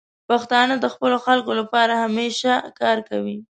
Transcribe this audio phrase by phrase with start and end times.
[0.29, 3.37] پښتانه د خپلو خلکو لپاره همیشه کار کوي.